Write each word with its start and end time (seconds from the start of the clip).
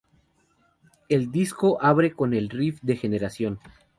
El 1.09 1.29
disco 1.29 1.77
abre 1.79 2.11
con 2.13 2.33
el 2.33 2.49
riff 2.49 2.81
de 2.81 2.95
"Generación". 2.95 3.59